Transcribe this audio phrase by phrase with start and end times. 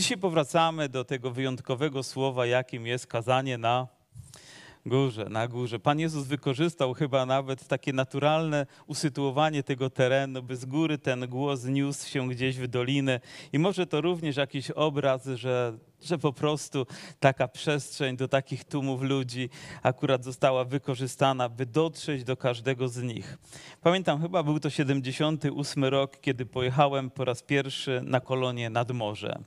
[0.00, 3.88] Dzisiaj powracamy do tego wyjątkowego słowa, jakim jest kazanie na
[4.86, 5.78] górze, na górze.
[5.78, 11.64] Pan Jezus wykorzystał chyba nawet takie naturalne usytuowanie tego terenu, by z góry ten głos
[11.64, 13.20] niósł się gdzieś w dolinę.
[13.52, 16.86] I może to również jakiś obraz, że, że po prostu
[17.18, 19.48] taka przestrzeń do takich tłumów ludzi
[19.82, 23.38] akurat została wykorzystana, by dotrzeć do każdego z nich.
[23.80, 29.40] Pamiętam, chyba był to 78 rok, kiedy pojechałem po raz pierwszy na kolonie nad morze.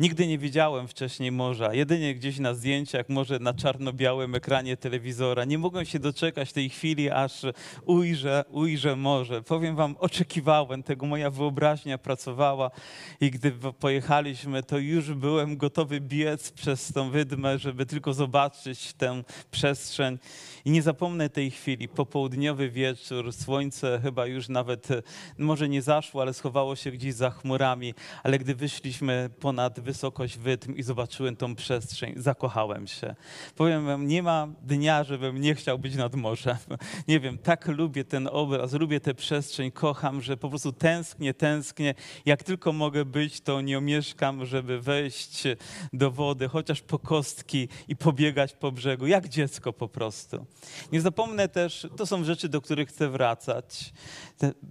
[0.00, 5.44] Nigdy nie widziałem wcześniej morza, jedynie gdzieś na zdjęciach, może na czarno-białym ekranie telewizora.
[5.44, 7.42] Nie mogłem się doczekać tej chwili, aż
[7.86, 9.42] ujrzę, ujrzę morze.
[9.42, 12.70] Powiem wam, oczekiwałem tego, moja wyobraźnia pracowała
[13.20, 19.22] i gdy pojechaliśmy, to już byłem gotowy biec przez tą wydmę, żeby tylko zobaczyć tę
[19.50, 20.18] przestrzeń.
[20.64, 24.88] I nie zapomnę tej chwili, popołudniowy wieczór, słońce chyba już nawet,
[25.38, 30.76] może nie zaszło, ale schowało się gdzieś za chmurami, ale gdy wyszliśmy ponad wysokość wydm
[30.76, 33.14] i zobaczyłem tą przestrzeń, zakochałem się.
[33.56, 36.56] Powiem wam, nie ma dnia, żebym nie chciał być nad morzem.
[37.08, 41.94] Nie wiem, tak lubię ten obraz, lubię tę przestrzeń, kocham, że po prostu tęsknię, tęsknię.
[42.26, 45.42] Jak tylko mogę być, to nie omieszkam, żeby wejść
[45.92, 50.46] do wody, chociaż po kostki i pobiegać po brzegu, jak dziecko po prostu.
[50.92, 53.92] Nie zapomnę też, to są rzeczy, do których chcę wracać.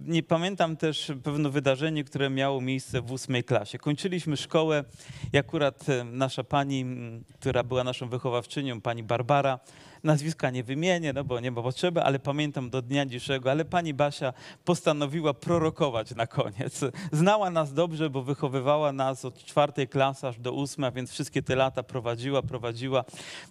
[0.06, 3.78] Nie pamiętam też pewne wydarzenie, które miało miejsce w ósmej klasie.
[3.78, 4.84] Kończyliśmy szkołę
[5.32, 6.84] i akurat e, nasza pani,
[7.34, 9.58] która była naszą wychowawczynią, pani Barbara,
[10.04, 13.94] nazwiska nie wymienię, no bo nie ma potrzeby, ale pamiętam do dnia dzisiejszego, ale pani
[13.94, 14.32] Basia
[14.64, 16.80] postanowiła prorokować na koniec.
[17.12, 21.56] Znała nas dobrze, bo wychowywała nas od czwartej klasy aż do ósmej, więc wszystkie te
[21.56, 23.04] lata prowadziła, prowadziła.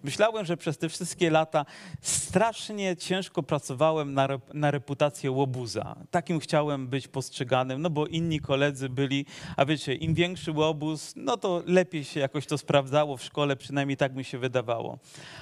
[0.03, 1.65] Myślałem, że przez te wszystkie lata
[2.01, 5.95] strasznie ciężko pracowałem na, na reputację łobuza.
[6.11, 9.25] Takim chciałem być postrzeganym, no bo inni koledzy byli,
[9.57, 13.97] a wiecie, im większy łobuz, no to lepiej się jakoś to sprawdzało w szkole, przynajmniej
[13.97, 14.99] tak mi się wydawało.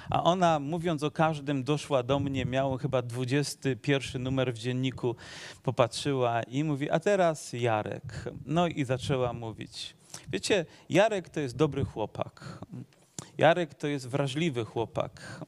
[0.09, 5.15] A ona, mówiąc mówiąc o każdym, doszła do mnie, miało chyba 21 numer w dzienniku,
[5.63, 8.23] popatrzyła i mówi, a teraz Jarek.
[8.45, 9.95] No i zaczęła mówić.
[10.29, 12.59] Wiecie, Jarek to jest dobry chłopak.
[13.37, 15.45] Jarek to jest wrażliwy chłopak.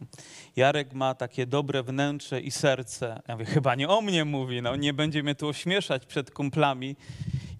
[0.56, 3.22] Jarek ma takie dobre wnętrze i serce.
[3.28, 6.96] Ja mówię, chyba nie o mnie mówi, no nie będzie mnie tu ośmieszać przed kumplami.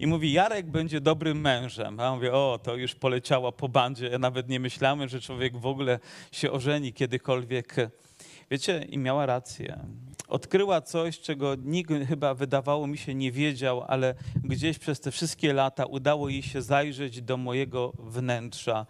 [0.00, 2.00] I mówi, Jarek będzie dobrym mężem.
[2.00, 4.18] A ja mówię, o, to już poleciała po bandzie.
[4.18, 5.98] Nawet nie myślałem, że człowiek w ogóle
[6.32, 7.76] się ożeni kiedykolwiek.
[8.50, 9.78] Wiecie, i miała rację.
[10.28, 15.52] Odkryła coś, czego nikt chyba wydawało mi się nie wiedział, ale gdzieś przez te wszystkie
[15.52, 18.86] lata udało jej się zajrzeć do mojego wnętrza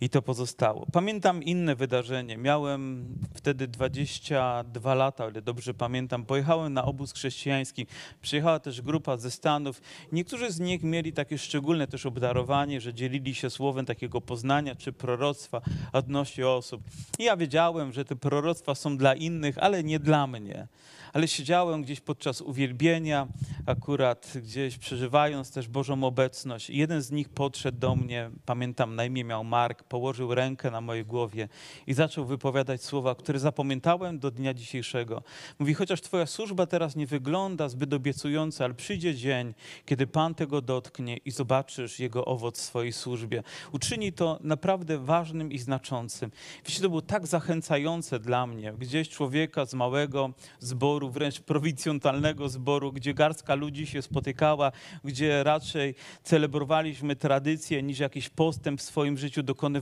[0.00, 0.86] i to pozostało.
[0.92, 2.36] Pamiętam inne wydarzenie.
[2.36, 6.24] Miałem wtedy 22 lata, ale dobrze pamiętam.
[6.24, 7.86] Pojechałem na obóz chrześcijański.
[8.22, 9.80] Przyjechała też grupa ze Stanów.
[10.12, 14.92] Niektórzy z nich mieli takie szczególne też obdarowanie, że dzielili się słowem takiego poznania czy
[14.92, 15.60] proroctwa
[15.92, 16.82] odnośnie osób.
[17.18, 20.68] I ja wiedziałem, że te proroctwa są dla innych, ale nie dla mnie
[21.12, 23.26] ale siedziałem gdzieś podczas uwielbienia,
[23.66, 26.70] akurat gdzieś przeżywając też Bożą obecność.
[26.70, 30.80] I jeden z nich podszedł do mnie, pamiętam, na imię miał Mark, położył rękę na
[30.80, 31.48] mojej głowie
[31.86, 35.22] i zaczął wypowiadać słowa, które zapamiętałem do dnia dzisiejszego.
[35.58, 39.54] Mówi, chociaż twoja służba teraz nie wygląda zbyt obiecująco, ale przyjdzie dzień,
[39.86, 43.42] kiedy Pan tego dotknie i zobaczysz jego owoc w swojej służbie.
[43.72, 46.30] Uczyni to naprawdę ważnym i znaczącym.
[46.66, 48.72] Wiecie, to było tak zachęcające dla mnie.
[48.72, 54.72] Gdzieś człowieka z małego zboru, wręcz prowincjonalnego zboru, gdzie garstka ludzi się spotykała,
[55.04, 59.79] gdzie raczej celebrowaliśmy tradycje niż jakiś postęp w swoim życiu dokonywaliśmy.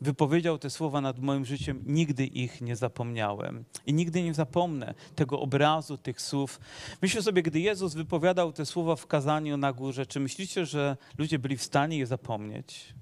[0.00, 3.64] Wypowiedział te słowa nad moim życiem, nigdy ich nie zapomniałem.
[3.86, 6.60] I nigdy nie zapomnę tego obrazu, tych słów.
[7.02, 11.38] Myślę sobie, gdy Jezus wypowiadał te słowa w kazaniu na górze, czy myślicie, że ludzie
[11.38, 12.94] byli w stanie je zapomnieć?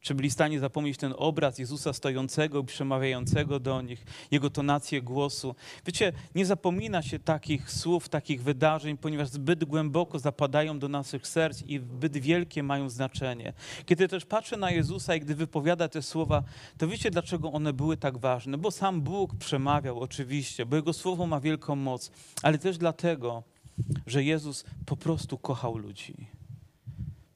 [0.00, 5.54] Czy byli w stanie zapomnieć ten obraz Jezusa stojącego przemawiającego do nich, jego tonację głosu?
[5.86, 11.62] Wiecie, nie zapomina się takich słów, takich wydarzeń, ponieważ zbyt głęboko zapadają do naszych serc
[11.62, 13.52] i zbyt wielkie mają znaczenie.
[13.86, 16.42] Kiedy też patrzę na Jezusa i gdy wypowiada te słowa,
[16.78, 18.58] to wiecie, dlaczego one były tak ważne?
[18.58, 22.10] Bo sam Bóg przemawiał oczywiście, bo Jego słowo ma wielką moc,
[22.42, 23.42] ale też dlatego,
[24.06, 26.39] że Jezus po prostu kochał ludzi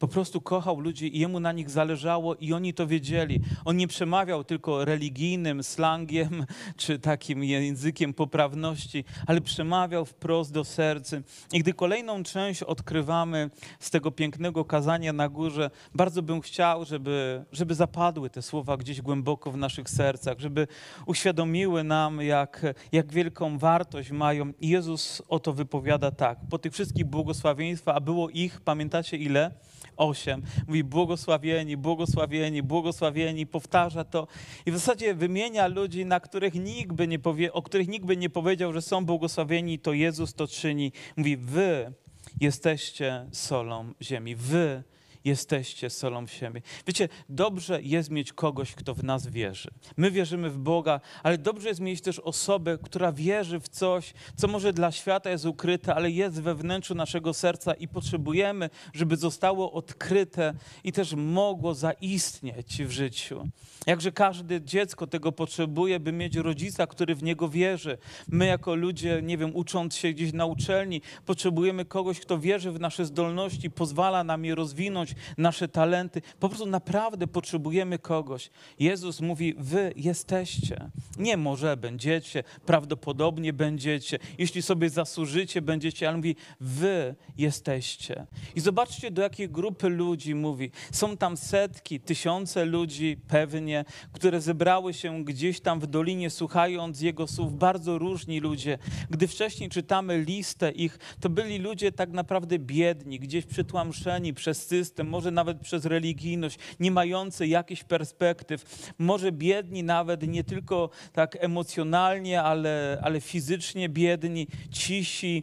[0.04, 3.40] po prostu kochał ludzi i jemu na nich zależało i oni to wiedzieli.
[3.64, 6.46] On nie przemawiał tylko religijnym slangiem
[6.76, 11.16] czy takim językiem poprawności, ale przemawiał wprost do serca.
[11.52, 17.44] I gdy kolejną część odkrywamy z tego pięknego kazania na górze, bardzo bym chciał, żeby,
[17.52, 20.66] żeby zapadły te słowa gdzieś głęboko w naszych sercach, żeby
[21.06, 22.62] uświadomiły nam, jak,
[22.92, 24.52] jak wielką wartość mają.
[24.60, 26.38] I Jezus o to wypowiada tak.
[26.50, 29.50] Po tych wszystkich błogosławieństwach, a było ich, pamiętacie ile?
[29.96, 30.43] 8.
[30.67, 34.26] Mówi błogosławieni, błogosławieni, błogosławieni, powtarza to
[34.67, 38.17] i w zasadzie wymienia ludzi, na których nikt by nie powie, o których nikt by
[38.17, 40.93] nie powiedział, że są błogosławieni, to Jezus to czyni.
[41.17, 41.93] Mówi, wy
[42.41, 44.82] jesteście solą ziemi, wy
[45.25, 46.61] jesteście solą ziemi.
[46.87, 49.71] Wiecie, dobrze jest mieć kogoś, kto w nas wierzy.
[49.97, 54.49] My wierzymy w Boga, ale dobrze jest mieć też osobę, która wierzy w coś, co
[54.49, 59.73] może dla świata jest ukryte, ale jest we wnętrzu naszego serca i potrzebujemy, żeby zostało
[59.73, 60.55] odkryte
[60.85, 63.49] i też mogło zaistnieć w życiu.
[63.87, 67.99] Jakże każde dziecko tego potrzebuje, by mieć rodzica, który w niego wierzy.
[68.29, 72.81] My, jako ludzie, nie wiem, ucząc się gdzieś na uczelni, potrzebujemy kogoś, kto wierzy w
[72.81, 76.22] nasze zdolności, pozwala nam je rozwinąć, nasze talenty.
[76.40, 78.50] Po prostu naprawdę potrzebujemy kogoś.
[78.78, 80.90] Jezus mówi: Wy jesteście.
[81.19, 84.19] Nie może będziecie, prawdopodobnie będziecie.
[84.38, 88.26] Jeśli sobie zasłużycie, będziecie, ale mówi: Wy jesteście.
[88.55, 90.70] I zobaczcie, do jakiej grupy ludzi mówi.
[90.93, 97.26] Są tam setki, tysiące ludzi pewnie które zebrały się gdzieś tam w dolinie, słuchając Jego
[97.26, 98.78] słów, bardzo różni ludzie.
[99.11, 105.03] Gdy wcześniej czytamy listę ich, to byli ludzie tak naprawdę biedni, gdzieś przytłamszeni przez system,
[105.04, 112.42] może nawet przez religijność, nie mający jakichś perspektyw, może biedni nawet nie tylko tak emocjonalnie,
[112.42, 115.42] ale, ale fizycznie biedni, cisi,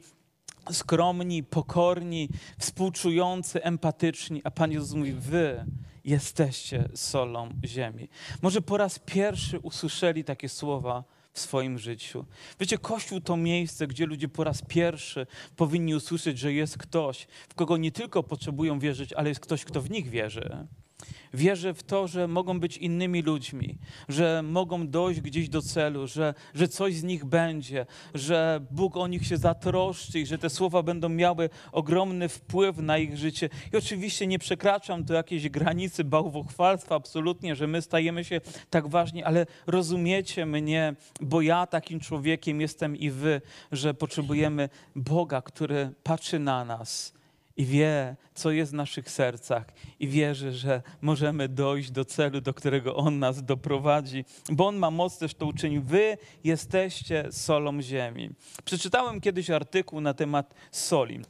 [0.71, 2.29] skromni, pokorni,
[2.59, 5.65] współczujący, empatyczni, a Pan Jezus mówi, wy
[6.05, 8.09] jesteście solą ziemi.
[8.41, 11.03] Może po raz pierwszy usłyszeli takie słowa
[11.33, 12.25] w swoim życiu.
[12.59, 17.53] Wiecie, Kościół to miejsce, gdzie ludzie po raz pierwszy powinni usłyszeć, że jest ktoś, w
[17.53, 20.67] kogo nie tylko potrzebują wierzyć, ale jest ktoś, kto w nich wierzy.
[21.33, 23.77] Wierzę w to, że mogą być innymi ludźmi,
[24.09, 29.07] że mogą dojść gdzieś do celu, że, że coś z nich będzie, że Bóg o
[29.07, 33.49] nich się zatroszczy i że te słowa będą miały ogromny wpływ na ich życie.
[33.73, 39.23] I oczywiście nie przekraczam tu jakiejś granicy bałwochwalstwa, absolutnie, że my stajemy się tak ważni,
[39.23, 46.39] ale rozumiecie mnie, bo ja takim człowiekiem jestem i wy, że potrzebujemy Boga, który patrzy
[46.39, 47.20] na nas
[47.57, 49.65] i wie, co jest w naszych sercach,
[49.99, 54.91] i wierzy, że możemy dojść do celu, do którego On nas doprowadzi, bo On ma
[54.91, 55.79] moc też to uczynić.
[55.79, 58.29] Wy jesteście solą ziemi.
[58.65, 61.21] Przeczytałem kiedyś artykuł na temat soli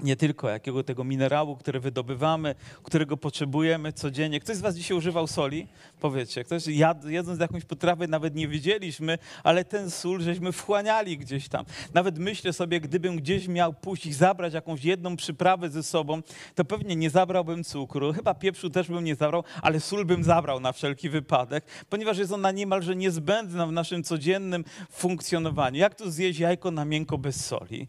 [0.00, 4.40] nie tylko jakiego tego minerału, który wydobywamy, którego potrzebujemy codziennie.
[4.40, 5.66] Ktoś z was dzisiaj używał soli?
[6.00, 11.48] Powiecie, ktoś jad, jedząc jakąś potrawę nawet nie wiedzieliśmy, ale ten sól żeśmy wchłaniali gdzieś
[11.48, 11.64] tam.
[11.94, 16.22] Nawet myślę sobie, gdybym gdzieś miał pójść i zabrać jakąś jedną przyprawę ze sobą,
[16.54, 20.60] to pewnie nie zabrałbym cukru, chyba pieprzu też bym nie zabrał, ale sól bym zabrał
[20.60, 25.78] na wszelki wypadek, ponieważ jest ona niemalże niezbędna w naszym codziennym funkcjonowaniu.
[25.78, 27.88] Jak tu zjeść jajko na miękko bez soli?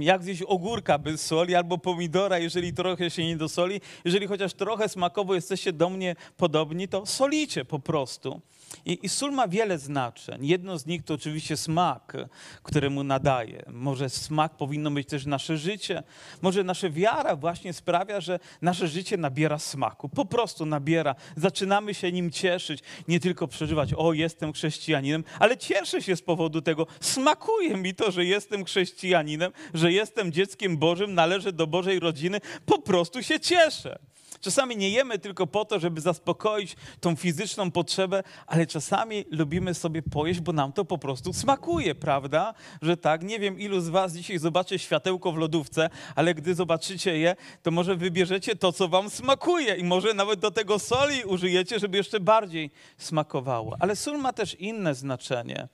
[0.00, 1.43] Jak zjeść ogórka bez soli?
[1.44, 3.80] Soli albo pomidora, jeżeli trochę się nie dosoli.
[4.04, 8.40] Jeżeli chociaż trochę smakowo jesteście do mnie podobni, to solicie po prostu.
[8.84, 10.46] I, I, sól ma wiele znaczeń.
[10.46, 12.16] Jedno z nich to oczywiście smak,
[12.62, 13.62] który mu nadaje.
[13.68, 16.02] Może smak powinno być też nasze życie.
[16.42, 20.08] Może nasza wiara właśnie sprawia, że nasze życie nabiera smaku.
[20.08, 21.14] Po prostu nabiera.
[21.36, 22.80] Zaczynamy się nim cieszyć.
[23.08, 26.86] Nie tylko przeżywać, o, jestem chrześcijaninem, ale cieszę się z powodu tego.
[27.00, 32.40] Smakuje mi to, że jestem chrześcijaninem, że jestem dzieckiem Bożym, należę do Bożej rodziny.
[32.66, 33.98] Po prostu się cieszę.
[34.44, 40.02] Czasami nie jemy tylko po to, żeby zaspokoić tą fizyczną potrzebę, ale czasami lubimy sobie
[40.02, 42.54] pojeść, bo nam to po prostu smakuje, prawda?
[42.82, 47.18] Że tak, nie wiem ilu z was dzisiaj zobaczy światełko w lodówce, ale gdy zobaczycie
[47.18, 51.78] je, to może wybierzecie to, co wam smakuje i może nawet do tego soli użyjecie,
[51.78, 53.76] żeby jeszcze bardziej smakowało.
[53.80, 55.68] Ale sól ma też inne znaczenie.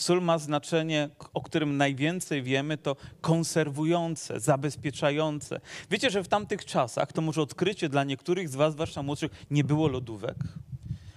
[0.00, 5.60] Sól ma znaczenie, o którym najwięcej wiemy, to konserwujące, zabezpieczające.
[5.90, 9.64] Wiecie, że w tamtych czasach, to może odkrycie dla niektórych z Was, zwłaszcza młodszych, nie
[9.64, 10.36] było lodówek.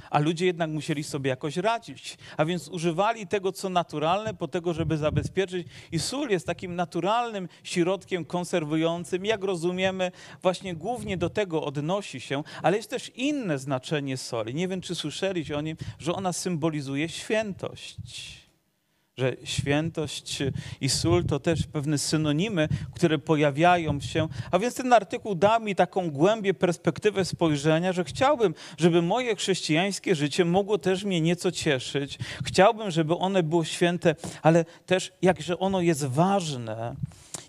[0.09, 2.17] A ludzie jednak musieli sobie jakoś radzić.
[2.37, 5.67] A więc używali tego, co naturalne, po tego, żeby zabezpieczyć.
[5.91, 9.25] I sól jest takim naturalnym środkiem konserwującym.
[9.25, 10.11] Jak rozumiemy,
[10.41, 14.55] właśnie głównie do tego odnosi się, ale jest też inne znaczenie soli.
[14.55, 18.42] Nie wiem, czy słyszeliście o nim, że ona symbolizuje świętość
[19.17, 20.39] że świętość
[20.81, 24.27] i sól to też pewne synonimy, które pojawiają się.
[24.51, 30.15] A więc ten artykuł da mi taką głębię, perspektywę spojrzenia, że chciałbym, żeby moje chrześcijańskie
[30.15, 32.19] życie mogło też mnie nieco cieszyć.
[32.43, 36.95] Chciałbym, żeby one było święte, ale też jakże ono jest ważne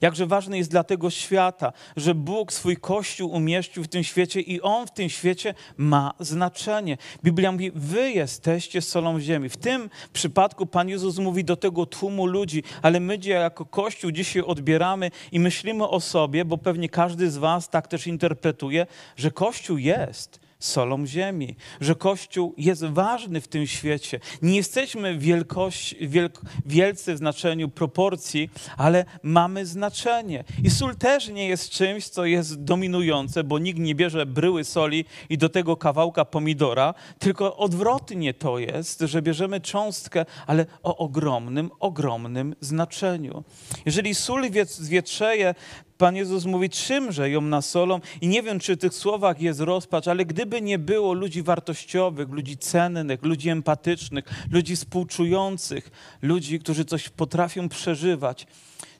[0.04, 4.60] jakże ważny jest dla tego świata, że Bóg swój Kościół umieścił w tym świecie i
[4.60, 6.96] On w tym świecie ma znaczenie.
[7.24, 9.48] Biblia mówi, wy jesteście solą ziemi.
[9.48, 14.42] W tym przypadku Pan Jezus mówi do tego tłumu ludzi, ale my jako Kościół dzisiaj
[14.42, 19.78] odbieramy i myślimy o sobie, bo pewnie każdy z was tak też interpretuje, że Kościół
[19.78, 24.20] jest solą ziemi, że Kościół jest ważny w tym świecie.
[24.42, 30.44] Nie jesteśmy wielkość, wielk, wielcy w znaczeniu proporcji, ale mamy znaczenie.
[30.64, 35.04] I sól też nie jest czymś, co jest dominujące, bo nikt nie bierze bryły soli
[35.28, 41.70] i do tego kawałka pomidora, tylko odwrotnie to jest, że bierzemy cząstkę, ale o ogromnym,
[41.80, 43.44] ogromnym znaczeniu.
[43.86, 45.54] Jeżeli sól zwietrzeje,
[45.98, 50.08] Pan Jezus mówi, czymże ją nasolą i nie wiem, czy w tych słowach jest rozpacz,
[50.08, 55.90] ale gdyby nie było ludzi wartościowych, ludzi cennych, ludzi empatycznych, ludzi współczujących,
[56.22, 58.46] ludzi, którzy coś potrafią przeżywać,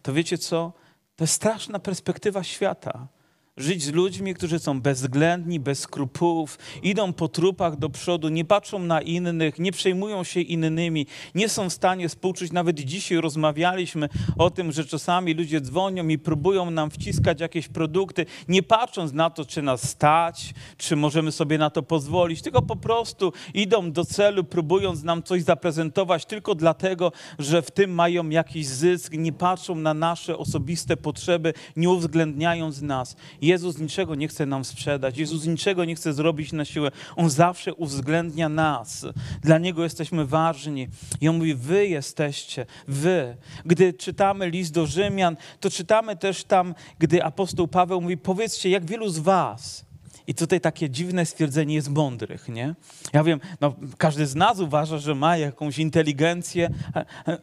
[0.02, 0.72] to wiecie co?
[1.16, 3.08] To jest straszna perspektywa świata.
[3.56, 8.78] Żyć z ludźmi, którzy są bezwzględni, bez skrupułów, idą po trupach do przodu, nie patrzą
[8.78, 12.52] na innych, nie przejmują się innymi, nie są w stanie współczuć.
[12.52, 14.08] Nawet dzisiaj rozmawialiśmy
[14.38, 19.30] o tym, że czasami ludzie dzwonią i próbują nam wciskać jakieś produkty, nie patrząc na
[19.30, 24.04] to, czy nas stać, czy możemy sobie na to pozwolić, tylko po prostu idą do
[24.04, 29.75] celu, próbując nam coś zaprezentować tylko dlatego, że w tym mają jakiś zysk, nie patrzą
[29.75, 33.16] na nasze osobiste potrzeby, nie uwzględniając nas.
[33.46, 36.90] Jezus niczego nie chce nam sprzedać, Jezus niczego nie chce zrobić na siłę.
[37.16, 39.06] On zawsze uwzględnia nas.
[39.42, 40.88] Dla Niego jesteśmy ważni.
[41.20, 43.36] I On mówi, wy jesteście, wy.
[43.64, 48.84] Gdy czytamy list do Rzymian, to czytamy też tam, gdy apostoł Paweł mówi, powiedzcie, jak
[48.84, 49.84] wielu z was
[50.26, 52.74] i tutaj takie dziwne stwierdzenie jest mądrych, nie?
[53.12, 56.70] Ja wiem, no, każdy z nas uważa, że ma jakąś inteligencję,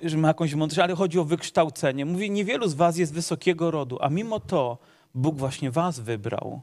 [0.04, 2.06] że ma jakąś mądrość, ale chodzi o wykształcenie.
[2.06, 4.78] Mówi, niewielu z was jest wysokiego rodu, a mimo to
[5.16, 6.62] Bóg właśnie Was wybrał.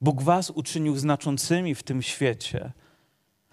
[0.00, 2.72] Bóg Was uczynił znaczącymi w tym świecie,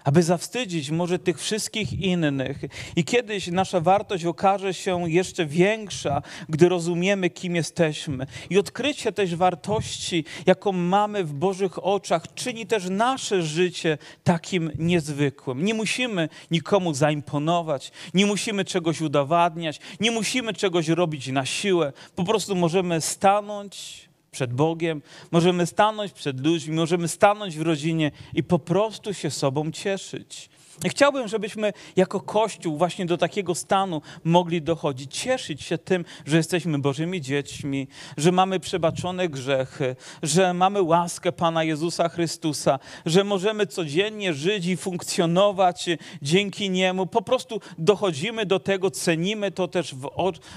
[0.03, 2.58] aby zawstydzić może tych wszystkich innych.
[2.96, 8.27] I kiedyś nasza wartość okaże się jeszcze większa, gdy rozumiemy, kim jesteśmy.
[8.50, 15.65] I odkrycie też wartości, jaką mamy w Bożych oczach, czyni też nasze życie takim niezwykłym.
[15.65, 21.94] Nie musimy nikomu zaimponować, nie musimy czegoś udowadniać, nie musimy czegoś robić na siłę.
[22.15, 28.43] Po prostu możemy stanąć przed Bogiem, możemy stanąć przed ludźmi, możemy stanąć w rodzinie i
[28.43, 30.50] po prostu się sobą cieszyć.
[30.88, 36.79] Chciałbym, żebyśmy jako Kościół właśnie do takiego stanu mogli dochodzić, cieszyć się tym, że jesteśmy
[36.79, 44.33] Bożymi dziećmi, że mamy przebaczone grzechy, że mamy łaskę Pana Jezusa Chrystusa, że możemy codziennie
[44.33, 45.86] żyć i funkcjonować
[46.21, 47.07] dzięki Niemu.
[47.07, 50.09] Po prostu dochodzimy do tego, cenimy to też w,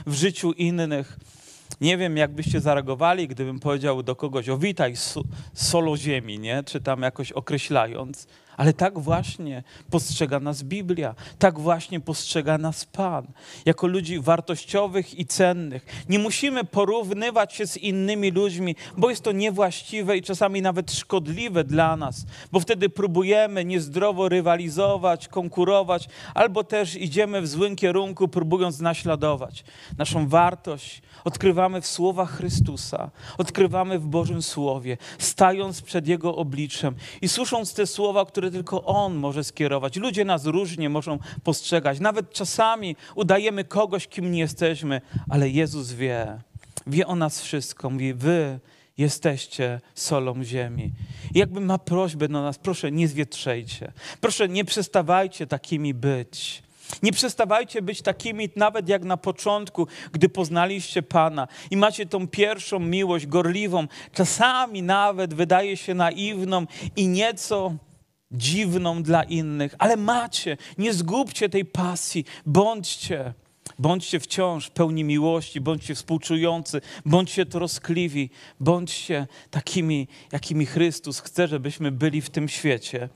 [0.06, 1.18] w życiu innych.
[1.80, 4.94] Nie wiem, jakbyście zareagowali, gdybym powiedział do kogoś o witaj
[5.54, 6.62] solo ziemi, nie?
[6.62, 8.26] czy tam jakoś określając.
[8.56, 13.26] Ale tak właśnie postrzega nas Biblia, tak właśnie postrzega nas Pan,
[13.66, 15.86] jako ludzi wartościowych i cennych.
[16.08, 21.64] Nie musimy porównywać się z innymi ludźmi, bo jest to niewłaściwe i czasami nawet szkodliwe
[21.64, 28.80] dla nas, bo wtedy próbujemy niezdrowo rywalizować, konkurować, albo też idziemy w złym kierunku, próbując
[28.80, 29.64] naśladować.
[29.98, 37.28] Naszą wartość odkrywamy w słowach Chrystusa, odkrywamy w Bożym Słowie, stając przed Jego obliczem i
[37.28, 39.96] słysząc te słowa, które tylko On może skierować.
[39.96, 42.00] Ludzie nas różnie mogą postrzegać.
[42.00, 46.38] Nawet czasami udajemy kogoś, kim nie jesteśmy, ale Jezus wie.
[46.86, 47.90] Wie o nas wszystko.
[47.90, 48.60] Mówi, wy
[48.98, 50.90] jesteście solą ziemi.
[51.34, 53.92] I jakby ma prośbę do nas, proszę nie zwietrzejcie.
[54.20, 56.62] Proszę nie przestawajcie takimi być.
[57.02, 62.78] Nie przestawajcie być takimi nawet jak na początku, gdy poznaliście Pana i macie tą pierwszą
[62.78, 67.74] miłość gorliwą, czasami nawet wydaje się naiwną i nieco
[68.32, 73.34] dziwną dla innych, ale macie, nie zgubcie tej pasji, bądźcie.
[73.78, 82.20] Bądźcie wciąż pełni miłości, bądźcie współczujący, bądźcie troskliwi, bądźcie takimi, jakimi Chrystus chce, żebyśmy byli
[82.20, 83.08] w tym świecie.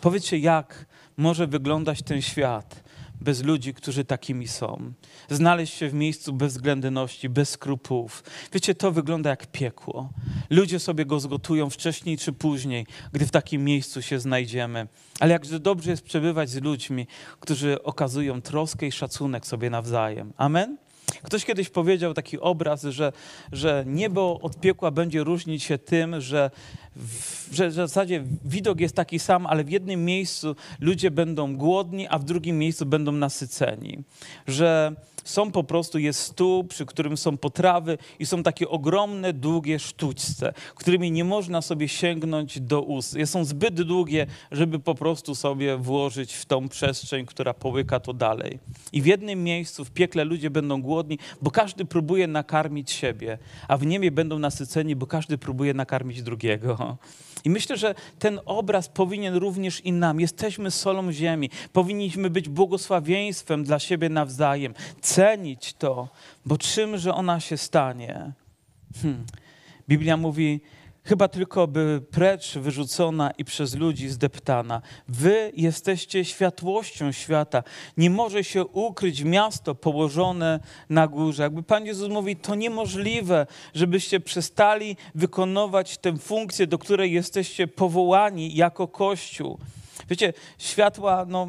[0.00, 0.86] Powiedzcie, jak
[1.16, 2.82] może wyglądać ten świat,
[3.20, 4.92] bez ludzi, którzy takimi są.
[5.30, 8.24] Znaleźć się w miejscu bezwzględności, bez skrupułów.
[8.52, 10.10] Wiecie, to wygląda jak piekło.
[10.50, 14.88] Ludzie sobie go zgotują wcześniej czy później, gdy w takim miejscu się znajdziemy.
[15.20, 17.06] Ale jakże dobrze jest przebywać z ludźmi,
[17.40, 20.32] którzy okazują troskę i szacunek sobie nawzajem.
[20.36, 20.76] Amen?
[21.22, 23.12] Ktoś kiedyś powiedział taki obraz, że,
[23.52, 26.50] że niebo od piekła będzie różnić się tym, że
[26.96, 32.08] w, że w zasadzie widok jest taki sam, ale w jednym miejscu ludzie będą głodni,
[32.08, 33.98] a w drugim miejscu będą nasyceni.
[34.46, 34.92] Że
[35.24, 40.52] są po prostu, jest stół, przy którym są potrawy i są takie ogromne, długie sztućce,
[40.74, 43.16] którymi nie można sobie sięgnąć do ust.
[43.24, 48.58] Są zbyt długie, żeby po prostu sobie włożyć w tą przestrzeń, która połyka to dalej.
[48.92, 53.76] I w jednym miejscu, w piekle ludzie będą głodni, bo każdy próbuje nakarmić siebie, a
[53.76, 56.98] w niebie będą nasyceni, bo każdy próbuje nakarmić drugiego.
[57.44, 60.20] I myślę, że ten obraz powinien również i nam.
[60.20, 61.50] Jesteśmy solą ziemi.
[61.72, 64.74] Powinniśmy być błogosławieństwem dla siebie nawzajem.
[65.14, 66.08] Cenić to,
[66.46, 68.32] bo czymże ona się stanie?
[69.02, 69.24] Hmm.
[69.88, 70.60] Biblia mówi,
[71.04, 74.82] chyba tylko by precz wyrzucona i przez ludzi zdeptana.
[75.08, 77.62] Wy jesteście światłością świata.
[77.96, 81.42] Nie może się ukryć miasto położone na górze.
[81.42, 88.54] Jakby Pan Jezus mówi, to niemożliwe, żebyście przestali wykonywać tę funkcję, do której jesteście powołani
[88.54, 89.58] jako Kościół.
[90.10, 91.48] Wiecie, światła, no,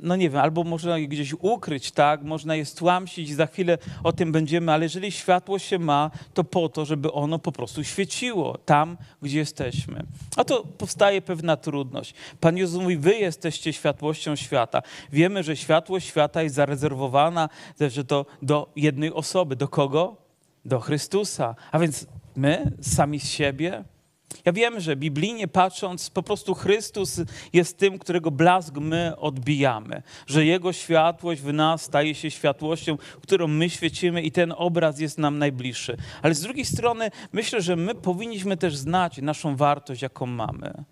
[0.00, 4.12] no nie wiem, albo można je gdzieś ukryć, tak, można je stłamsić, za chwilę o
[4.12, 8.58] tym będziemy, ale jeżeli światło się ma, to po to, żeby ono po prostu świeciło
[8.64, 10.06] tam, gdzie jesteśmy.
[10.36, 12.14] A to powstaje pewna trudność.
[12.40, 14.82] Pan Jezus mówi, wy jesteście światłością świata.
[15.12, 17.48] Wiemy, że światłość świata jest zarezerwowana
[17.88, 19.56] że to do jednej osoby.
[19.56, 20.16] Do kogo?
[20.64, 21.54] Do Chrystusa.
[21.72, 23.84] A więc my, sami z siebie,
[24.44, 27.20] ja wiem, że biblijnie patrząc, po prostu Chrystus
[27.52, 33.48] jest tym, którego blask my odbijamy, że Jego światłość w nas staje się światłością, którą
[33.48, 35.96] my świecimy i ten obraz jest nam najbliższy.
[36.22, 40.84] Ale z drugiej strony myślę, że my powinniśmy też znać naszą wartość, jaką mamy.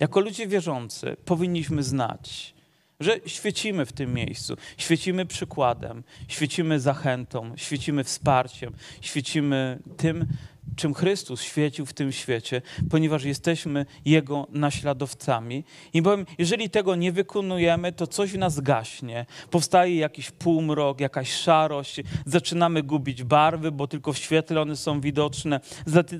[0.00, 2.54] Jako ludzie wierzący powinniśmy znać,
[3.00, 10.26] że świecimy w tym miejscu, świecimy przykładem, świecimy zachętą, świecimy wsparciem, świecimy tym,
[10.76, 15.64] czym Chrystus świecił w tym świecie, ponieważ jesteśmy Jego naśladowcami.
[15.92, 19.26] I powiem, jeżeli tego nie wykonujemy, to coś w nas gaśnie.
[19.50, 25.60] Powstaje jakiś półmrok, jakaś szarość, zaczynamy gubić barwy, bo tylko w świetle one są widoczne.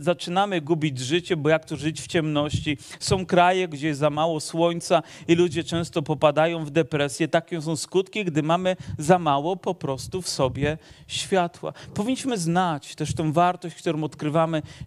[0.00, 2.78] Zaczynamy gubić życie, bo jak to żyć w ciemności?
[3.00, 7.28] Są kraje, gdzie jest za mało słońca i ludzie często popadają w depresję.
[7.28, 11.72] Takie są skutki, gdy mamy za mało po prostu w sobie światła.
[11.94, 14.37] Powinniśmy znać też tę wartość, którą odkrywamy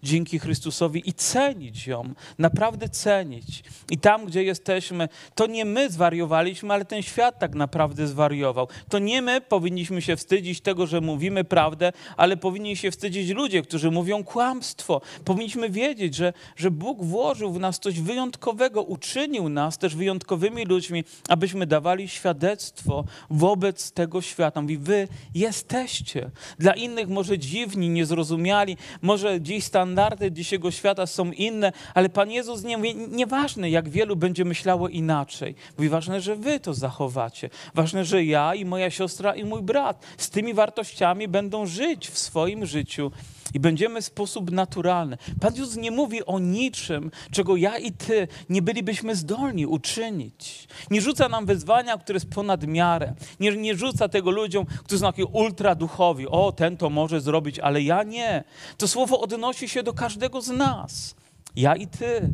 [0.02, 3.64] dzięki Chrystusowi i cenić ją, naprawdę cenić.
[3.90, 8.68] I tam, gdzie jesteśmy, to nie my zwariowaliśmy, ale ten świat tak naprawdę zwariował.
[8.88, 13.62] To nie my powinniśmy się wstydzić tego, że mówimy prawdę, ale powinni się wstydzić ludzie,
[13.62, 15.00] którzy mówią kłamstwo.
[15.24, 21.04] Powinniśmy wiedzieć, że, że Bóg włożył w nas coś wyjątkowego, uczynił nas też wyjątkowymi ludźmi,
[21.28, 24.62] abyśmy dawali świadectwo wobec tego świata.
[24.62, 26.30] Mówi, wy jesteście.
[26.58, 32.62] Dla innych może dziwni, niezrozumiali, może dziś standardy dzisiejszego świata są inne, ale Pan Jezus
[32.62, 35.54] nie mówi, nieważne jak wielu będzie myślało inaczej.
[35.78, 37.50] Mówi, ważne, że wy to zachowacie.
[37.74, 42.18] Ważne, że ja i moja siostra i mój brat z tymi wartościami będą żyć w
[42.18, 43.12] swoim życiu
[43.54, 45.18] i będziemy w sposób naturalny.
[45.40, 50.68] Pan Jezus nie mówi o niczym, czego ja i ty nie bylibyśmy zdolni uczynić.
[50.90, 53.14] Nie rzuca nam wyzwania, które jest ponad miarę.
[53.40, 56.28] Nie, nie rzuca tego ludziom, którzy są taki ultraduchowi.
[56.28, 58.44] O, ten to może zrobić, ale ja nie.
[58.76, 61.14] To słowo odnosi się do każdego z nas.
[61.56, 62.30] Ja i ty.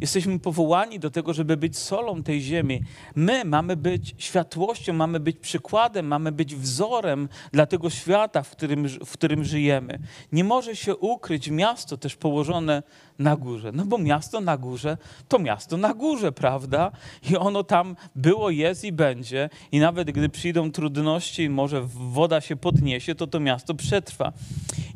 [0.00, 2.80] Jesteśmy powołani do tego, żeby być solą tej ziemi.
[3.14, 8.88] My mamy być światłością, mamy być przykładem, mamy być wzorem dla tego świata, w którym,
[8.88, 9.98] w którym żyjemy.
[10.32, 12.82] Nie może się ukryć miasto też położone
[13.18, 13.72] na górze.
[13.72, 14.96] No bo miasto na górze
[15.28, 16.90] to miasto na górze, prawda?
[17.30, 19.50] I ono tam było, jest i będzie.
[19.72, 24.32] I nawet gdy przyjdą trudności, może woda się podniesie, to to miasto przetrwa.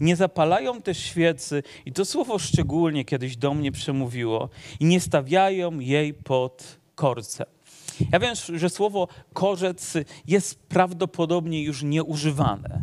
[0.00, 4.48] Nie zapalają też świecy, i to słowo szczególnie kiedyś do mnie przemówiło,
[4.80, 7.46] i nie stawiają jej pod korcem.
[8.12, 9.94] Ja wiem, że słowo korzec
[10.26, 12.77] jest prawdopodobnie już nieużywane.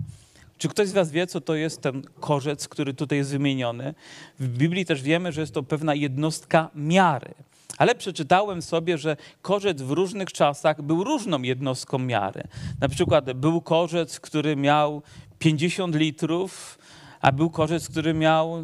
[0.58, 3.94] Czy ktoś z Was wie, co to jest ten korzec, który tutaj jest wymieniony?
[4.40, 7.34] W Biblii też wiemy, że jest to pewna jednostka miary.
[7.78, 12.44] Ale przeczytałem sobie, że korzec w różnych czasach był różną jednostką miary.
[12.82, 15.02] Na przykład był korzec, który miał
[15.40, 16.80] 50 litrów,
[17.22, 18.64] a był korzec, który miał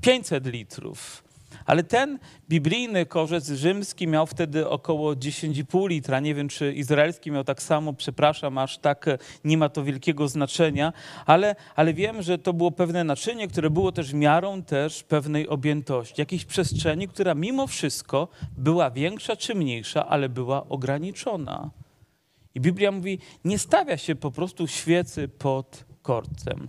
[0.00, 1.25] 500 mm, litrów.
[1.66, 6.20] Ale ten biblijny korzec rzymski miał wtedy około 10,5 litra.
[6.20, 10.28] Nie wiem, czy izraelski miał tak samo, przepraszam, aż tak e, nie ma to wielkiego
[10.28, 10.92] znaczenia,
[11.26, 16.20] ale, ale wiem, że to było pewne naczynie, które było też miarą też pewnej objętości,
[16.20, 21.70] jakiejś przestrzeni, która mimo wszystko była większa czy mniejsza, ale była ograniczona.
[22.54, 26.68] I Biblia mówi, nie stawia się po prostu świecy pod korcem.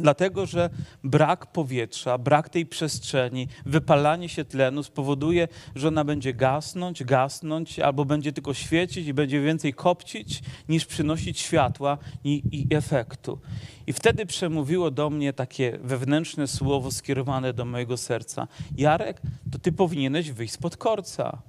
[0.00, 0.70] Dlatego, że
[1.04, 8.04] brak powietrza, brak tej przestrzeni, wypalanie się tlenu spowoduje, że ona będzie gasnąć, gasnąć, albo
[8.04, 13.38] będzie tylko świecić i będzie więcej kopcić, niż przynosić światła i, i efektu.
[13.86, 18.48] I wtedy przemówiło do mnie takie wewnętrzne słowo skierowane do mojego serca.
[18.76, 21.42] Jarek, to ty powinieneś wyjść spod korca.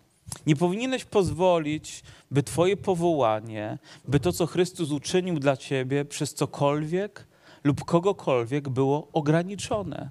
[0.47, 7.30] Nie powinieneś pozwolić, by Twoje powołanie, by to, co Chrystus uczynił dla Ciebie, przez cokolwiek
[7.63, 10.09] lub kogokolwiek było ograniczone.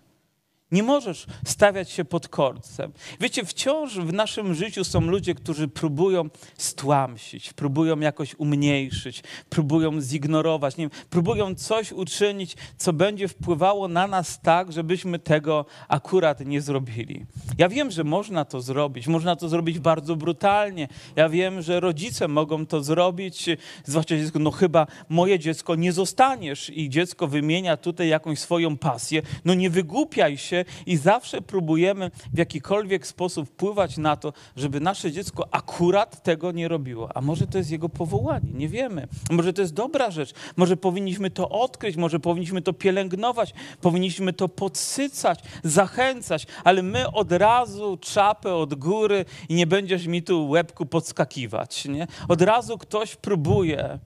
[0.73, 2.93] Nie możesz stawiać się pod korcem.
[3.21, 10.77] Wiecie, wciąż w naszym życiu są ludzie, którzy próbują stłamsić, próbują jakoś umniejszyć, próbują zignorować,
[10.77, 16.61] nie wiem, próbują coś uczynić, co będzie wpływało na nas tak, żebyśmy tego akurat nie
[16.61, 17.27] zrobili.
[17.59, 20.89] Ja wiem, że można to zrobić, można to zrobić bardzo brutalnie.
[21.17, 23.47] Ja wiem, że rodzice mogą to zrobić,
[23.85, 29.23] zwłaszcza dziecko, no chyba moje dziecko nie zostaniesz i dziecko wymienia tutaj jakąś swoją pasję,
[29.45, 35.13] no nie wygłupiaj się, i zawsze próbujemy w jakikolwiek sposób wpływać na to, żeby nasze
[35.13, 37.17] dziecko akurat tego nie robiło.
[37.17, 39.09] A może to jest jego powołanie, nie wiemy.
[39.31, 44.49] Może to jest dobra rzecz, może powinniśmy to odkryć, może powinniśmy to pielęgnować, powinniśmy to
[44.49, 50.87] podsycać, zachęcać, ale my od razu czapę od góry i nie będziesz mi tu łebku
[50.87, 51.85] podskakiwać.
[51.85, 52.07] Nie?
[52.29, 53.99] Od razu ktoś próbuje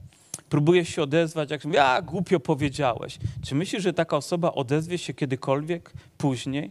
[0.55, 3.19] próbuje się odezwać, jak mówi, a głupio powiedziałeś.
[3.45, 6.71] Czy myślisz, że taka osoba odezwie się kiedykolwiek później?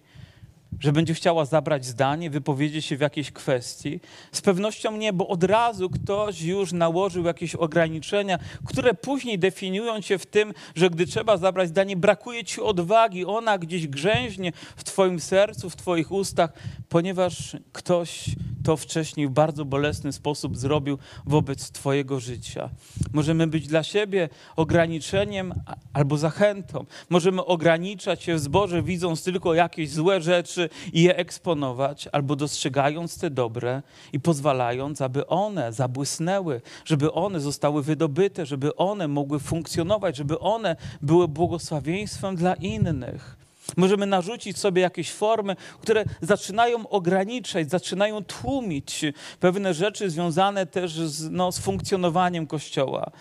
[0.80, 4.00] Że będzie chciała zabrać zdanie, wypowiedzieć się w jakiejś kwestii?
[4.32, 10.18] Z pewnością nie, bo od razu ktoś już nałożył jakieś ograniczenia, które później definiują cię
[10.18, 15.20] w tym, że gdy trzeba zabrać zdanie, brakuje ci odwagi, ona gdzieś grzęźnie w twoim
[15.20, 16.54] sercu, w twoich ustach,
[16.90, 18.26] ponieważ ktoś
[18.64, 22.70] to wcześniej w bardzo bolesny sposób zrobił wobec Twojego życia.
[23.14, 25.54] Możemy być dla siebie ograniczeniem
[25.94, 26.86] albo zachętą.
[27.10, 30.63] Możemy ograniczać się w zborze, widząc tylko jakieś złe rzeczy
[30.94, 33.82] i je eksponować, albo dostrzegając te dobre
[34.14, 40.76] i pozwalając, aby one zabłysnęły, żeby one zostały wydobyte, żeby one mogły funkcjonować, żeby one
[41.02, 43.38] były błogosławieństwem dla innych.
[43.78, 49.06] Możemy narzucić sobie jakieś formy, które zaczynają ograniczać, zaczynają tłumić
[49.40, 53.12] pewne rzeczy związane też z, no, z funkcjonowaniem Kościoła.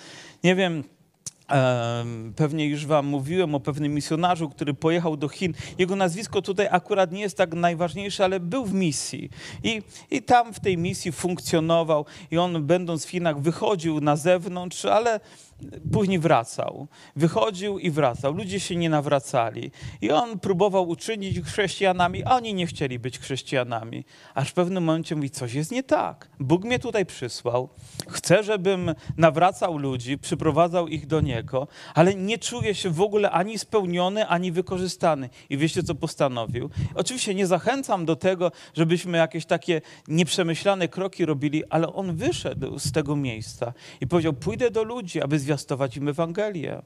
[0.44, 0.85] Nie wiem,
[2.37, 5.55] Pewnie już Wam mówiłem o pewnym misjonarzu, który pojechał do Chin.
[5.79, 9.31] Jego nazwisko tutaj akurat nie jest tak najważniejsze, ale był w misji.
[9.62, 12.07] I, I tam w tej misji funkcjonował.
[12.31, 15.21] I on, będąc w Chinach, wychodził na zewnątrz, ale
[15.92, 16.87] później wracał.
[17.16, 18.35] Wychodził i wracał.
[18.35, 19.70] Ludzie się nie nawracali.
[20.01, 24.05] I on próbował uczynić chrześcijanami, a oni nie chcieli być chrześcijanami.
[24.35, 26.29] Aż w pewnym momencie mówi, coś jest nie tak.
[26.40, 27.68] Bóg mnie tutaj przysłał.
[28.09, 33.59] Chce, żebym nawracał ludzi, przyprowadzał ich do Niego, ale nie czuję się w ogóle ani
[33.59, 35.29] spełniony, ani wykorzystany.
[35.51, 36.70] I wiecie, co postanowił?
[36.94, 42.92] Oczywiście nie zachęcam do tego, żebyśmy jakieś takie nieprzemyślane kroki robili, ale on wyszedł z
[42.92, 46.83] tego miejsca i powiedział, pójdę do ludzi, aby zwiastować zwiastować im Ewangelię.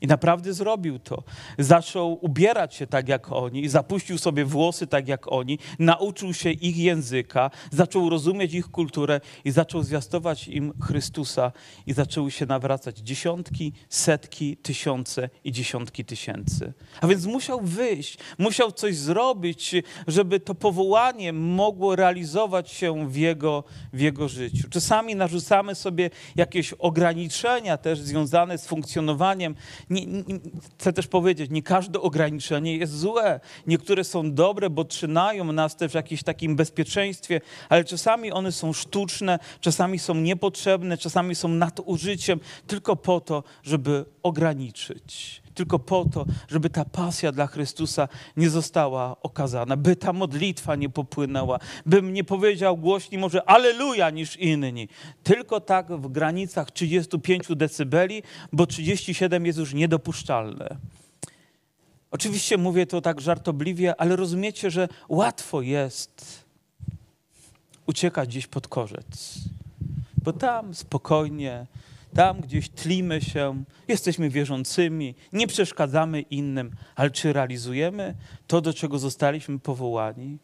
[0.00, 1.22] I naprawdę zrobił to.
[1.58, 6.76] Zaczął ubierać się tak jak oni, zapuścił sobie włosy tak jak oni, nauczył się ich
[6.76, 11.52] języka, zaczął rozumieć ich kulturę i zaczął zwiastować im Chrystusa
[11.86, 16.72] i zaczęły się nawracać dziesiątki, setki, tysiące i dziesiątki tysięcy.
[17.00, 19.74] A więc musiał wyjść, musiał coś zrobić,
[20.06, 24.68] żeby to powołanie mogło realizować się w jego, w jego życiu.
[24.70, 29.54] Czasami narzucamy sobie jakieś ograniczenia też związane z funkcjonowaniem
[29.90, 30.22] nie, nie,
[30.78, 33.40] chcę też powiedzieć, nie każde ograniczenie jest złe.
[33.66, 38.72] Niektóre są dobre, bo trzymają nas też w jakimś takim bezpieczeństwie, ale czasami one są
[38.72, 46.26] sztuczne, czasami są niepotrzebne, czasami są nadużyciem tylko po to, żeby ograniczyć tylko po to,
[46.48, 52.24] żeby ta pasja dla Chrystusa nie została okazana, by ta modlitwa nie popłynęła, bym nie
[52.24, 54.88] powiedział głośniej może Aleluja niż inni.
[55.22, 60.76] Tylko tak w granicach 35 decybeli, bo 37 jest już niedopuszczalne.
[62.10, 66.44] Oczywiście mówię to tak żartobliwie, ale rozumiecie, że łatwo jest
[67.86, 69.38] uciekać gdzieś pod korzec,
[70.22, 71.66] bo tam spokojnie
[72.16, 78.14] tam gdzieś tlimy się, jesteśmy wierzącymi, nie przeszkadzamy innym, ale czy realizujemy
[78.46, 80.38] to, do czego zostaliśmy powołani?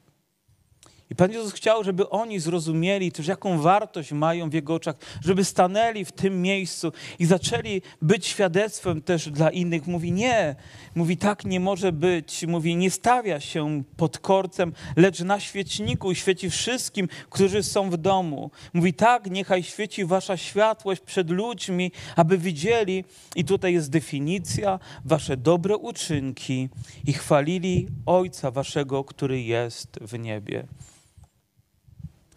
[1.13, 5.45] I Pan Jezus chciał, żeby oni zrozumieli też, jaką wartość mają w Jego oczach, żeby
[5.45, 9.87] stanęli w tym miejscu i zaczęli być świadectwem też dla innych.
[9.87, 10.57] Mówi nie,
[10.95, 16.51] mówi tak nie może być, mówi nie stawia się pod korcem, lecz na świeczniku świeci
[16.51, 18.51] wszystkim, którzy są w domu.
[18.73, 23.05] Mówi tak, niechaj świeci wasza światłość przed ludźmi, aby widzieli,
[23.37, 26.69] i tutaj jest definicja, wasze dobre uczynki
[27.07, 30.67] i chwalili Ojca waszego, który jest w niebie.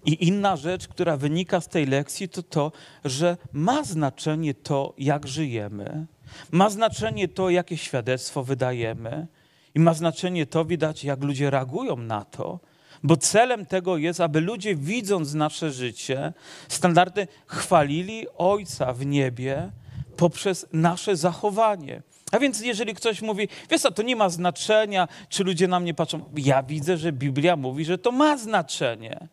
[0.05, 2.71] I inna rzecz, która wynika z tej lekcji, to to,
[3.05, 6.05] że ma znaczenie to, jak żyjemy,
[6.51, 9.27] ma znaczenie to, jakie świadectwo wydajemy,
[9.75, 12.59] i ma znaczenie to, widać, jak ludzie reagują na to,
[13.03, 16.33] bo celem tego jest, aby ludzie, widząc nasze życie,
[16.67, 19.71] standardy chwalili Ojca w niebie
[20.17, 22.01] poprzez nasze zachowanie.
[22.31, 25.93] A więc jeżeli ktoś mówi, wiesz co, to nie ma znaczenia, czy ludzie na mnie
[25.93, 29.27] patrzą, ja widzę, że Biblia mówi, że to ma znaczenie.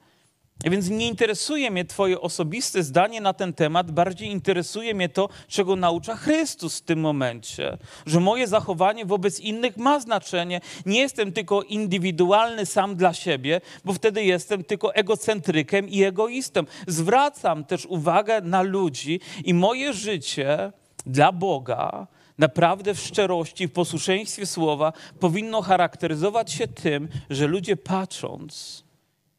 [0.65, 5.77] Więc nie interesuje mnie Twoje osobiste zdanie na ten temat, bardziej interesuje mnie to, czego
[5.77, 7.79] naucza Chrystus w tym momencie.
[8.07, 10.61] Że moje zachowanie wobec innych ma znaczenie.
[10.87, 16.61] Nie jestem tylko indywidualny sam dla siebie, bo wtedy jestem tylko egocentrykiem i egoistą.
[16.87, 20.73] Zwracam też uwagę na ludzi i moje życie
[21.07, 22.07] dla Boga
[22.39, 28.85] naprawdę w szczerości, w posłuszeństwie słowa powinno charakteryzować się tym, że ludzie patrząc,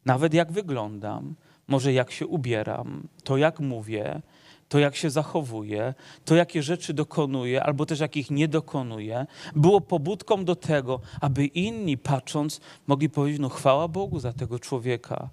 [0.04, 1.34] nawet jak wyglądam,
[1.68, 4.22] może jak się ubieram, to jak mówię,
[4.68, 10.44] to jak się zachowuję, to jakie rzeczy dokonuję, albo też jakich nie dokonuję, było pobudką
[10.44, 15.28] do tego, aby inni patrząc mogli powiedzieć: No, chwała Bogu za tego człowieka.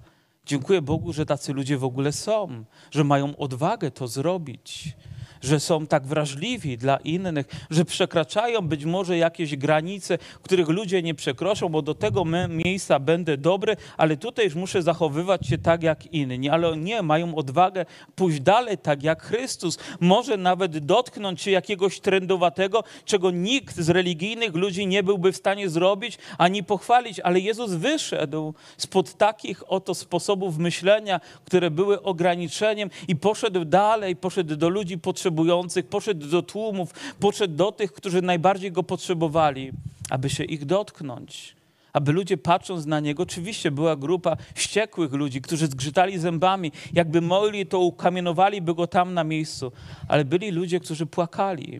[0.45, 4.95] Dziękuję Bogu, że tacy ludzie w ogóle są, że mają odwagę to zrobić
[5.41, 11.15] że są tak wrażliwi dla innych, że przekraczają być może jakieś granice, których ludzie nie
[11.15, 16.13] przekroczą, bo do tego miejsca będę dobry, ale tutaj już muszę zachowywać się tak jak
[16.13, 16.49] inni.
[16.49, 19.77] Ale nie, mają odwagę pójść dalej, tak jak Chrystus.
[19.99, 25.69] Może nawet dotknąć się jakiegoś trendowatego, czego nikt z religijnych ludzi nie byłby w stanie
[25.69, 33.15] zrobić ani pochwalić, ale Jezus wyszedł spod takich oto sposobów myślenia, które były ograniczeniem i
[33.15, 38.71] poszedł dalej, poszedł do ludzi potrzebujących potrzebujących, poszedł do tłumów, poszedł do tych, którzy najbardziej
[38.71, 39.71] go potrzebowali,
[40.09, 41.55] aby się ich dotknąć.
[41.93, 47.65] Aby ludzie patrząc na niego, oczywiście była grupa wściekłych ludzi, którzy zgrzytali zębami, jakby mogli,
[47.65, 49.71] to ukamienowaliby go tam na miejscu,
[50.07, 51.79] ale byli ludzie, którzy płakali.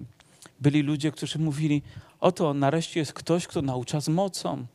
[0.60, 1.82] Byli ludzie, którzy mówili:
[2.20, 4.66] Oto nareszcie jest ktoś, kto naucza z mocą.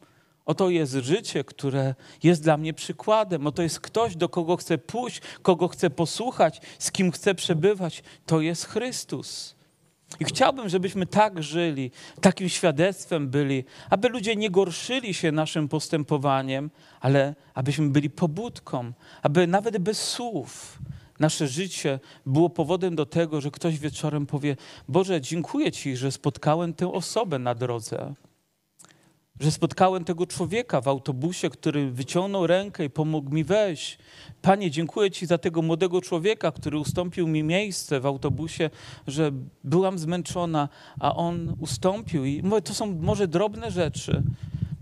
[0.47, 3.47] Oto jest życie, które jest dla mnie przykładem.
[3.47, 8.03] Oto jest ktoś, do kogo chcę pójść, kogo chcę posłuchać, z kim chcę przebywać.
[8.27, 9.57] To jest Chrystus.
[10.21, 16.71] I chciałbym, żebyśmy tak żyli, takim świadectwem byli, aby ludzie nie gorszyli się naszym postępowaniem,
[17.01, 20.79] ale abyśmy byli pobudką, aby nawet bez słów
[21.21, 24.57] nasze życie było powodem do tego, że ktoś wieczorem powie:
[24.89, 28.15] Boże, dziękuję Ci, że spotkałem tę osobę na drodze
[29.41, 33.99] że spotkałem tego człowieka w autobusie, który wyciągnął rękę i pomógł mi wejść.
[34.43, 38.71] Panie, dziękuję Ci za tego młodego człowieka, który ustąpił mi miejsce w autobusie,
[39.07, 39.33] że
[39.65, 40.69] byłam zmęczona,
[41.01, 42.25] a on ustąpił.
[42.25, 44.23] I mówię, to są może drobne rzeczy,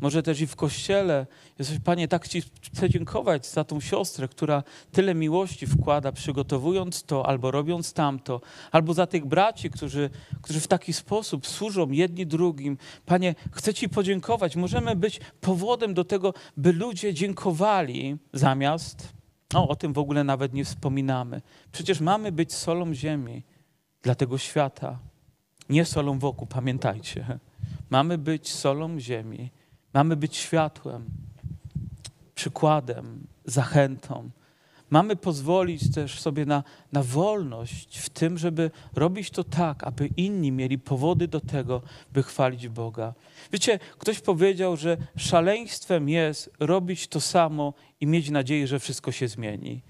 [0.04, 1.26] może też i w kościele.
[1.58, 4.62] Jesteś, Panie, tak Ci chcę dziękować za tą siostrę, która
[4.92, 8.40] tyle miłości wkłada, przygotowując to albo robiąc tamto,
[8.72, 10.10] albo za tych braci, którzy,
[10.42, 12.78] którzy w taki sposób służą jedni drugim.
[13.06, 14.56] Panie, chcę Ci podziękować.
[14.56, 19.12] Możemy być powodem do tego, by ludzie dziękowali zamiast.
[19.52, 21.42] No, o tym w ogóle nawet nie wspominamy.
[21.72, 23.42] Przecież mamy być solą ziemi
[24.02, 24.98] dla tego świata.
[25.68, 27.38] Nie solą wokół, pamiętajcie.
[27.90, 29.50] Mamy być solą ziemi
[29.94, 31.04] Mamy być światłem,
[32.34, 34.30] przykładem, zachętą.
[34.90, 40.52] Mamy pozwolić też sobie na, na wolność w tym, żeby robić to tak, aby inni
[40.52, 43.14] mieli powody do tego, by chwalić Boga.
[43.52, 49.28] Wiecie, ktoś powiedział, że szaleństwem jest robić to samo i mieć nadzieję, że wszystko się
[49.28, 49.82] zmieni.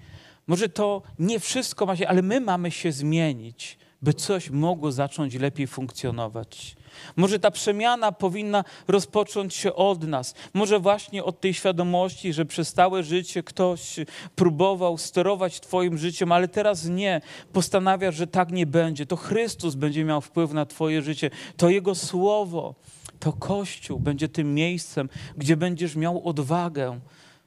[0.47, 5.35] Może to nie wszystko ma się, ale my mamy się zmienić, by coś mogło zacząć
[5.35, 6.75] lepiej funkcjonować.
[7.15, 10.33] Może ta przemiana powinna rozpocząć się od nas.
[10.53, 13.99] Może właśnie od tej świadomości, że przez całe życie ktoś
[14.35, 17.21] próbował sterować Twoim życiem, ale teraz nie.
[17.53, 19.05] Postanawiasz, że tak nie będzie.
[19.05, 21.29] To Chrystus będzie miał wpływ na Twoje życie.
[21.57, 22.75] To Jego słowo,
[23.19, 26.99] to Kościół będzie tym miejscem, gdzie będziesz miał odwagę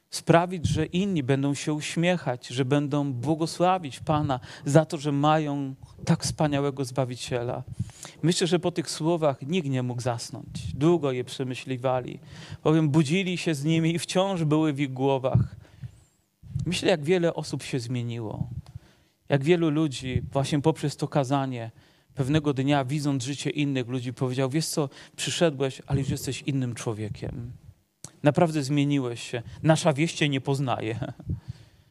[0.09, 6.23] sprawić, że inni będą się uśmiechać, że będą błogosławić Pana za to, że mają tak
[6.23, 7.63] wspaniałego Zbawiciela.
[8.23, 10.73] Myślę, że po tych słowach nikt nie mógł zasnąć.
[10.75, 12.19] Długo je przemyśliwali,
[12.63, 15.55] bowiem budzili się z nimi i wciąż były w ich głowach.
[16.65, 18.49] Myślę, jak wiele osób się zmieniło.
[19.29, 21.71] Jak wielu ludzi właśnie poprzez to kazanie
[22.15, 27.51] pewnego dnia, widząc życie innych ludzi, powiedział: Wiesz co, przyszedłeś, ale już jesteś innym człowiekiem.
[28.23, 29.41] Naprawdę zmieniłeś się.
[29.63, 31.13] Nasza wieść cię nie poznaje.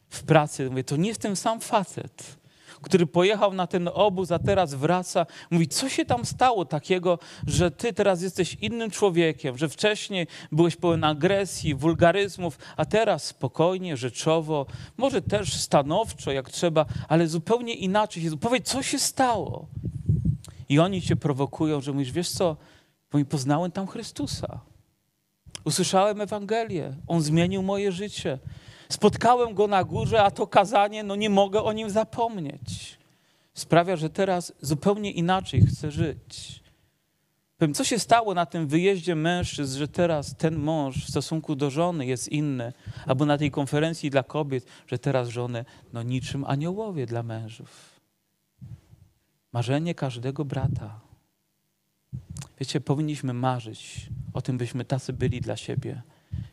[0.09, 2.38] W pracy mówię, to nie jest ten sam facet,
[2.81, 5.25] który pojechał na ten obóz, a teraz wraca.
[5.51, 10.75] Mówi, co się tam stało takiego, że ty teraz jesteś innym człowiekiem, że wcześniej byłeś
[10.75, 14.65] pełen agresji, wulgaryzmów, a teraz spokojnie, rzeczowo,
[14.97, 18.23] może też stanowczo, jak trzeba, ale zupełnie inaczej.
[18.41, 19.67] Powiedz, co się stało?
[20.69, 22.57] I oni cię prowokują, że mówisz, wiesz co,
[23.11, 24.59] bo mi poznałem tam Chrystusa.
[25.63, 28.39] Usłyszałem Ewangelię, On zmienił moje życie.
[28.91, 32.99] Spotkałem Go na górze, a to kazanie, no nie mogę o Nim zapomnieć.
[33.53, 36.63] Sprawia, że teraz zupełnie inaczej chcę żyć.
[37.57, 41.69] Powiem, co się stało na tym wyjeździe mężczyzn, że teraz ten mąż w stosunku do
[41.69, 42.73] żony jest inny,
[43.05, 47.99] albo na tej konferencji dla kobiet, że teraz żony, no niczym aniołowie dla mężów.
[49.51, 50.99] Marzenie każdego brata.
[52.59, 56.01] Wiecie, powinniśmy marzyć o tym, byśmy tacy byli dla siebie.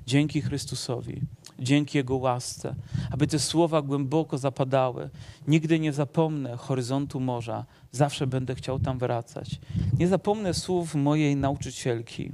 [0.06, 1.20] Dzięki Chrystusowi,
[1.58, 2.74] dzięki Jego łasce,
[3.10, 5.10] aby te słowa głęboko zapadały.
[5.48, 9.60] Nigdy nie zapomnę horyzontu morza, zawsze będę chciał tam wracać.
[9.98, 12.32] Nie zapomnę słów mojej nauczycielki,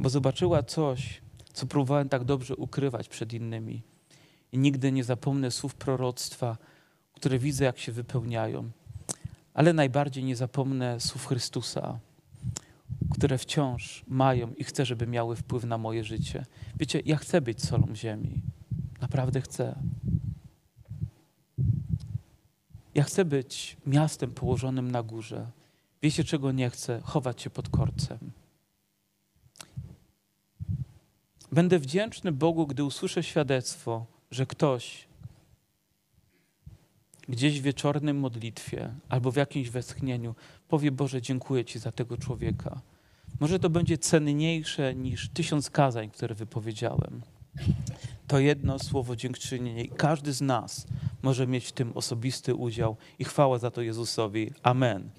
[0.00, 1.20] bo zobaczyła coś,
[1.52, 3.82] co próbowałem tak dobrze ukrywać przed innymi.
[4.52, 6.56] I nigdy nie zapomnę słów proroctwa,
[7.12, 8.70] które widzę, jak się wypełniają.
[9.54, 11.98] Ale najbardziej nie zapomnę słów Chrystusa,
[13.10, 16.46] które wciąż mają i chcę, żeby miały wpływ na moje życie.
[16.76, 18.42] Wiecie, ja chcę być solą ziemi.
[19.00, 19.78] Naprawdę chcę.
[22.94, 25.50] Ja chcę być miastem położonym na górze.
[26.02, 27.00] Wiecie, czego nie chcę?
[27.04, 28.18] Chować się pod korcem.
[31.52, 35.08] Będę wdzięczny Bogu, gdy usłyszę świadectwo, że ktoś
[37.28, 40.34] gdzieś w wieczornym modlitwie albo w jakimś westchnieniu
[40.68, 42.80] powie: Boże, dziękuję Ci za tego człowieka.
[43.42, 47.22] Może to będzie cenniejsze niż tysiąc kazań, które wypowiedziałem.
[48.26, 50.86] To jedno słowo dziękczynienie i każdy z nas
[51.22, 54.50] może mieć w tym osobisty udział i chwała za to Jezusowi.
[54.62, 55.10] Amen.